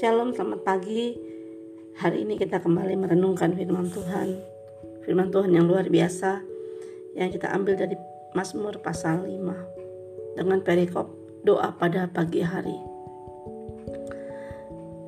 Shalom, 0.00 0.32
selamat 0.32 0.64
pagi. 0.64 1.12
Hari 2.00 2.24
ini 2.24 2.40
kita 2.40 2.64
kembali 2.64 2.96
merenungkan 2.96 3.52
firman 3.52 3.92
Tuhan. 3.92 4.32
Firman 5.04 5.28
Tuhan 5.28 5.52
yang 5.52 5.68
luar 5.68 5.92
biasa 5.92 6.40
yang 7.20 7.28
kita 7.28 7.52
ambil 7.52 7.76
dari 7.76 8.00
Mazmur 8.32 8.80
pasal 8.80 9.28
5 9.28 10.40
dengan 10.40 10.64
perikop 10.64 11.04
doa 11.44 11.76
pada 11.76 12.08
pagi 12.08 12.40
hari. 12.40 12.80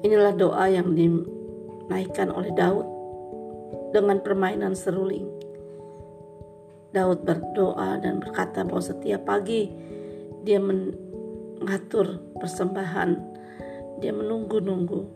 Inilah 0.05 0.37
doa 0.37 0.69
yang 0.69 0.93
dinaikkan 0.93 2.29
oleh 2.29 2.53
Daud 2.53 2.85
dengan 3.97 4.21
permainan 4.21 4.77
seruling. 4.77 5.25
Daud 6.93 7.25
berdoa 7.25 7.97
dan 7.97 8.21
berkata 8.21 8.61
bahwa 8.61 8.85
setiap 8.85 9.25
pagi 9.25 9.73
dia 10.45 10.61
mengatur 10.61 12.21
persembahan 12.37 13.41
dia 14.03 14.11
menunggu-nunggu 14.11 15.07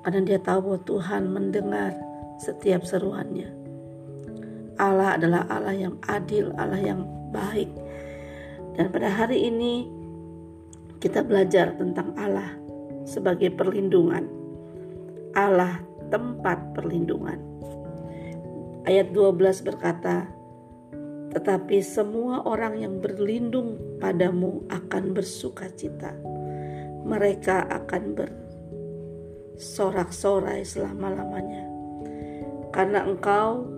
karena 0.00 0.20
dia 0.24 0.40
tahu 0.40 0.72
bahwa 0.72 0.80
Tuhan 0.88 1.22
mendengar 1.28 1.92
setiap 2.40 2.82
seruannya. 2.82 3.52
Allah 4.80 5.20
adalah 5.20 5.44
Allah 5.52 5.76
yang 5.76 6.00
adil, 6.08 6.50
Allah 6.56 6.80
yang 6.80 7.04
baik. 7.30 7.68
Dan 8.72 8.88
pada 8.88 9.12
hari 9.12 9.52
ini 9.52 9.84
kita 10.96 11.20
belajar 11.20 11.76
tentang 11.76 12.16
Allah 12.16 12.56
sebagai 13.04 13.52
perlindungan. 13.52 14.24
Allah 15.36 15.84
tempat 16.08 16.72
perlindungan. 16.72 17.36
Ayat 18.88 19.12
12 19.14 19.68
berkata, 19.68 20.26
tetapi 21.36 21.78
semua 21.84 22.42
orang 22.48 22.80
yang 22.80 22.98
berlindung 22.98 23.78
padamu 24.02 24.66
akan 24.68 25.14
bersuka 25.14 25.70
cita 25.72 26.31
mereka 27.02 27.66
akan 27.66 28.14
bersorak-sorai 28.14 30.62
selama-lamanya. 30.62 31.66
Karena 32.72 33.04
engkau 33.04 33.68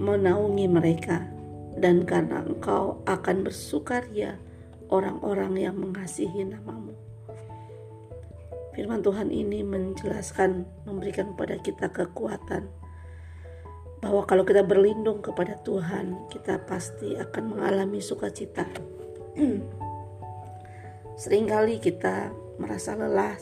menaungi 0.00 0.64
mereka 0.70 1.28
dan 1.76 2.08
karena 2.08 2.40
engkau 2.44 3.04
akan 3.04 3.44
bersukaria 3.44 4.40
orang-orang 4.88 5.60
yang 5.60 5.76
mengasihi 5.76 6.48
namamu. 6.48 6.96
Firman 8.72 9.02
Tuhan 9.02 9.34
ini 9.34 9.66
menjelaskan, 9.66 10.64
memberikan 10.86 11.34
kepada 11.34 11.58
kita 11.60 11.86
kekuatan 11.90 12.70
bahwa 14.00 14.24
kalau 14.24 14.48
kita 14.48 14.64
berlindung 14.64 15.20
kepada 15.20 15.60
Tuhan, 15.60 16.32
kita 16.32 16.64
pasti 16.64 17.20
akan 17.20 17.44
mengalami 17.52 18.00
sukacita. 18.00 18.64
Seringkali 21.20 21.84
kita 21.84 22.32
merasa 22.56 22.96
lelah, 22.96 23.36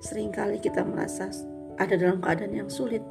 sering 0.00 0.32
kali 0.32 0.56
kita 0.56 0.80
merasa 0.80 1.28
ada 1.76 1.92
dalam 1.92 2.24
keadaan 2.24 2.56
yang 2.56 2.72
sulit. 2.72 3.04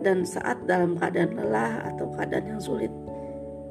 Dan 0.00 0.24
saat 0.24 0.64
dalam 0.64 0.96
keadaan 0.96 1.36
lelah 1.36 1.92
atau 1.92 2.08
keadaan 2.16 2.56
yang 2.56 2.62
sulit, 2.62 2.88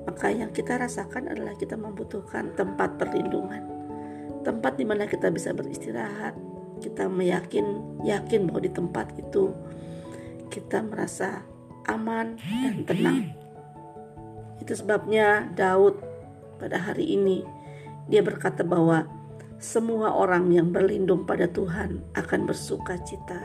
maka 0.05 0.29
yang 0.29 0.53
kita 0.53 0.77
rasakan 0.77 1.25
adalah 1.25 1.57
kita 1.57 1.73
membutuhkan 1.73 2.53
tempat 2.53 3.01
perlindungan. 3.01 3.65
Tempat 4.45 4.77
di 4.77 4.85
mana 4.85 5.09
kita 5.09 5.33
bisa 5.33 5.57
beristirahat, 5.57 6.37
kita 6.85 7.09
meyakin 7.09 7.81
yakin 8.05 8.45
bahwa 8.45 8.61
di 8.61 8.71
tempat 8.77 9.09
itu 9.17 9.49
kita 10.53 10.85
merasa 10.85 11.41
aman 11.89 12.37
dan 12.37 12.85
tenang. 12.85 13.33
Itu 14.61 14.77
sebabnya 14.77 15.49
Daud 15.57 15.97
pada 16.61 16.77
hari 16.77 17.17
ini 17.17 17.54
dia 18.05 18.21
berkata 18.21 18.61
bahwa 18.61 19.09
semua 19.57 20.13
orang 20.13 20.51
yang 20.53 20.69
berlindung 20.69 21.25
pada 21.25 21.49
Tuhan 21.49 22.03
akan 22.13 22.41
bersuka 22.45 22.99
cita. 23.01 23.39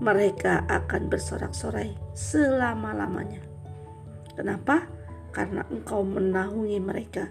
Mereka 0.00 0.68
akan 0.68 1.08
bersorak-sorai 1.08 1.96
selama-lamanya. 2.12 3.40
Kenapa? 4.36 4.84
Karena 5.32 5.64
engkau 5.68 6.04
menaungi 6.04 6.78
mereka. 6.80 7.28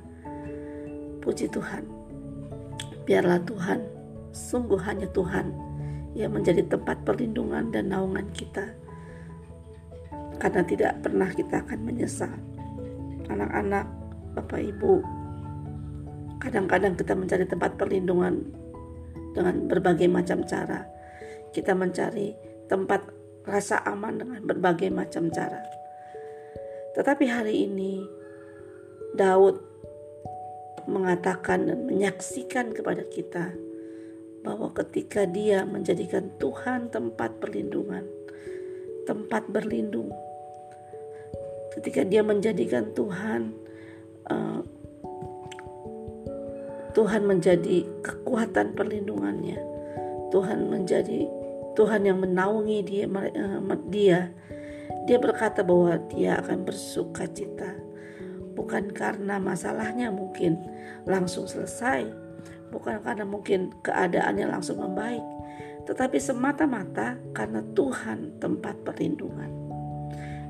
Puji 1.22 1.50
Tuhan. 1.50 1.86
Biarlah 3.06 3.42
Tuhan, 3.46 3.86
sungguh 4.34 4.82
hanya 4.82 5.06
Tuhan 5.14 5.54
yang 6.18 6.34
menjadi 6.34 6.66
tempat 6.66 7.06
perlindungan 7.06 7.70
dan 7.70 7.94
naungan 7.94 8.30
kita. 8.34 8.74
Karena 10.42 10.62
tidak 10.66 11.02
pernah 11.06 11.30
kita 11.30 11.62
akan 11.66 11.80
menyesal. 11.86 12.34
Anak-anak, 13.30 13.86
Bapak 14.38 14.62
Ibu, 14.62 15.25
Kadang-kadang 16.40 17.00
kita 17.00 17.14
mencari 17.16 17.46
tempat 17.48 17.80
perlindungan 17.80 18.44
dengan 19.36 19.68
berbagai 19.68 20.08
macam 20.08 20.44
cara. 20.48 20.88
Kita 21.52 21.76
mencari 21.76 22.36
tempat 22.72 23.06
rasa 23.46 23.84
aman 23.86 24.20
dengan 24.20 24.42
berbagai 24.42 24.90
macam 24.90 25.30
cara. 25.30 25.62
Tetapi 26.96 27.26
hari 27.28 27.68
ini 27.68 28.02
Daud 29.14 29.60
mengatakan 30.86 31.68
dan 31.68 31.86
menyaksikan 31.86 32.72
kepada 32.72 33.04
kita 33.10 33.54
bahwa 34.46 34.70
ketika 34.78 35.26
dia 35.26 35.66
menjadikan 35.66 36.30
Tuhan 36.38 36.94
tempat 36.94 37.42
perlindungan, 37.42 38.06
tempat 39.10 39.50
berlindung, 39.50 40.14
ketika 41.74 42.06
dia 42.06 42.22
menjadikan 42.22 42.94
Tuhan 42.94 43.58
uh, 44.30 44.62
Tuhan 46.96 47.28
menjadi 47.28 47.84
kekuatan 48.00 48.72
perlindungannya. 48.72 49.60
Tuhan 50.32 50.72
menjadi 50.72 51.28
Tuhan 51.76 52.08
yang 52.08 52.24
menaungi 52.24 52.80
dia, 52.88 53.04
eh, 53.04 53.60
dia. 53.92 54.32
Dia 55.04 55.18
berkata 55.20 55.60
bahwa 55.60 56.00
dia 56.08 56.40
akan 56.40 56.64
bersuka 56.64 57.28
cita. 57.28 57.76
Bukan 58.56 58.96
karena 58.96 59.36
masalahnya 59.44 60.08
mungkin 60.08 60.56
langsung 61.04 61.52
selesai. 61.52 62.08
Bukan 62.72 63.04
karena 63.04 63.28
mungkin 63.28 63.76
keadaannya 63.84 64.48
langsung 64.48 64.80
membaik. 64.80 65.22
Tetapi 65.84 66.16
semata-mata 66.16 67.20
karena 67.36 67.60
Tuhan 67.76 68.40
tempat 68.40 68.88
perlindungan. 68.88 69.52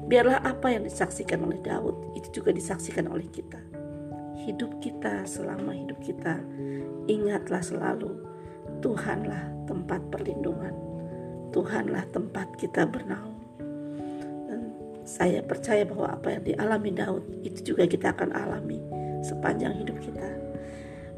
Biarlah 0.05 0.45
apa 0.45 0.69
yang 0.69 0.85
disaksikan 0.85 1.41
oleh 1.41 1.57
Daud 1.66 2.13
itu 2.13 2.39
juga 2.39 2.53
disaksikan 2.53 3.09
oleh 3.09 3.25
kita 3.34 3.84
hidup 4.45 4.78
kita 4.78 5.25
selama 5.25 5.73
hidup 5.73 5.97
kita, 6.06 6.38
ingatlah 7.09 7.66
selalu 7.66 8.22
Tuhanlah 8.85 9.66
tempat 9.66 10.01
perlindungan. 10.13 10.73
Tuhanlah 11.50 12.06
tempat 12.13 12.53
kita 12.61 12.85
bernaung. 12.85 13.41
Dan 14.45 14.69
saya 15.01 15.41
percaya 15.41 15.81
bahwa 15.88 16.13
apa 16.13 16.38
yang 16.38 16.44
dialami 16.45 16.91
Daud 16.94 17.23
itu 17.41 17.73
juga 17.73 17.89
kita 17.89 18.13
akan 18.13 18.29
alami 18.38 18.78
sepanjang 19.25 19.73
hidup 19.81 19.97
kita. 19.97 20.29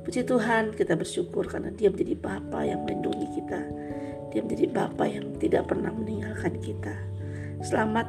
Puji 0.08 0.24
Tuhan, 0.24 0.72
kita 0.72 0.96
bersyukur 0.96 1.52
karena 1.52 1.68
Dia 1.76 1.92
menjadi 1.92 2.16
Bapa 2.16 2.64
yang 2.64 2.88
melindungi 2.88 3.28
kita. 3.36 3.60
Dia 4.32 4.40
menjadi 4.40 4.72
Bapa 4.72 5.04
yang 5.04 5.36
tidak 5.36 5.68
pernah 5.68 5.92
meninggalkan 5.92 6.56
kita. 6.64 6.96
Selamat 7.60 8.08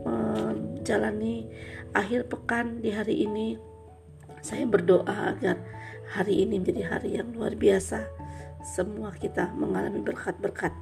menjalani 0.00 1.44
akhir 1.92 2.32
pekan 2.32 2.80
di 2.80 2.88
hari 2.94 3.28
ini 3.28 3.60
saya 4.40 4.64
berdoa 4.64 5.36
agar 5.36 5.60
hari 6.16 6.44
ini 6.44 6.60
menjadi 6.60 6.96
hari 6.96 7.20
yang 7.20 7.30
luar 7.36 7.52
biasa. 7.54 8.08
Semua 8.64 9.12
kita 9.16 9.52
mengalami 9.56 10.00
berkat-berkat. 10.00 10.72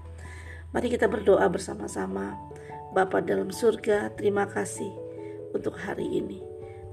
Mari 0.74 0.88
kita 0.90 1.10
berdoa 1.10 1.46
bersama-sama. 1.50 2.38
Bapa 2.94 3.20
dalam 3.20 3.52
surga, 3.52 4.14
terima 4.16 4.48
kasih 4.48 4.90
untuk 5.52 5.76
hari 5.76 6.06
ini. 6.22 6.40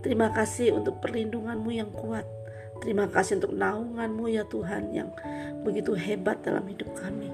Terima 0.06 0.30
kasih 0.30 0.76
untuk 0.78 1.02
perlindunganmu 1.02 1.72
yang 1.74 1.90
kuat. 1.90 2.28
Terima 2.84 3.08
kasih 3.10 3.42
untuk 3.42 3.56
naunganmu 3.56 4.26
ya 4.30 4.44
Tuhan 4.46 4.92
yang 4.94 5.10
begitu 5.64 5.96
hebat 5.96 6.44
dalam 6.46 6.68
hidup 6.70 6.92
kami. 6.94 7.32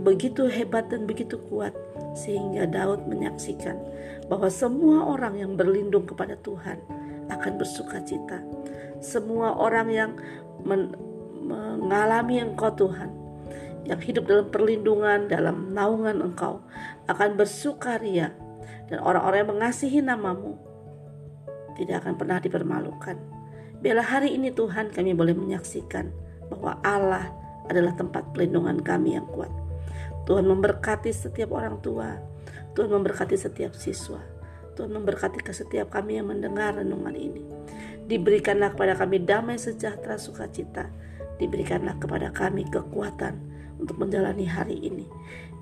Begitu 0.00 0.48
hebat 0.48 0.88
dan 0.88 1.04
begitu 1.04 1.36
kuat 1.50 1.74
sehingga 2.14 2.64
Daud 2.70 3.04
menyaksikan 3.10 3.76
bahwa 4.30 4.48
semua 4.48 5.04
orang 5.10 5.38
yang 5.38 5.52
berlindung 5.58 6.06
kepada 6.06 6.38
Tuhan 6.40 6.80
akan 7.30 7.52
bersuka 7.60 8.00
cita. 8.04 8.40
Semua 9.00 9.56
orang 9.56 9.88
yang 9.92 10.10
men 10.64 10.92
mengalami 11.44 12.40
Engkau 12.40 12.72
Tuhan, 12.72 13.12
yang 13.84 14.00
hidup 14.00 14.24
dalam 14.24 14.48
perlindungan, 14.48 15.28
dalam 15.28 15.76
naungan 15.76 16.24
Engkau, 16.24 16.64
akan 17.04 17.36
bersukaria. 17.36 18.32
Dan 18.88 19.00
orang-orang 19.00 19.44
yang 19.44 19.52
mengasihi 19.56 20.00
namamu 20.00 20.56
tidak 21.76 22.04
akan 22.04 22.14
pernah 22.16 22.38
dipermalukan. 22.40 23.16
Biarlah 23.84 24.08
hari 24.08 24.32
ini 24.36 24.48
Tuhan 24.48 24.88
kami 24.92 25.12
boleh 25.12 25.36
menyaksikan 25.36 26.08
bahwa 26.48 26.80
Allah 26.80 27.28
adalah 27.68 27.92
tempat 27.96 28.32
perlindungan 28.32 28.80
kami 28.80 29.16
yang 29.16 29.28
kuat. 29.28 29.52
Tuhan 30.24 30.48
memberkati 30.48 31.12
setiap 31.12 31.52
orang 31.52 31.84
tua, 31.84 32.16
Tuhan 32.72 32.88
memberkati 32.88 33.36
setiap 33.36 33.76
siswa, 33.76 34.20
Tuhan 34.74 34.90
memberkati 34.90 35.40
ke 35.40 35.54
setiap 35.54 35.94
kami 35.94 36.18
yang 36.18 36.30
mendengar 36.30 36.74
renungan 36.76 37.14
ini. 37.14 37.42
Diberikanlah 38.04 38.76
kepada 38.76 38.98
kami 38.98 39.22
damai 39.22 39.56
sejahtera 39.56 40.20
sukacita. 40.20 40.90
Diberikanlah 41.40 41.96
kepada 41.98 42.30
kami 42.30 42.68
kekuatan 42.68 43.40
untuk 43.80 43.96
menjalani 43.98 44.44
hari 44.44 44.76
ini. 44.78 45.06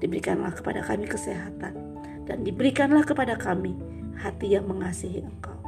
Diberikanlah 0.03 0.53
kepada 0.57 0.83
kami 0.83 1.07
kesehatan 1.07 1.75
dan 2.27 2.43
diberikanlah 2.43 3.07
kepada 3.07 3.39
kami 3.39 3.77
hati 4.19 4.55
yang 4.55 4.67
mengasihi 4.67 5.23
Engkau. 5.23 5.59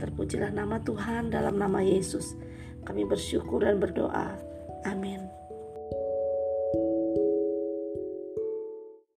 Terpujilah 0.00 0.50
nama 0.54 0.80
Tuhan 0.80 1.28
dalam 1.28 1.60
nama 1.60 1.84
Yesus. 1.84 2.34
Kami 2.88 3.04
bersyukur 3.04 3.60
dan 3.60 3.76
berdoa. 3.76 4.32
Amin. 4.88 5.19